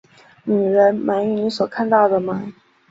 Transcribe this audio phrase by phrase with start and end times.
[0.45, 2.51] 女人，满意你所看到的吗？